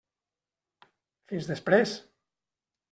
Fins 1.33 1.51
després. 1.53 1.97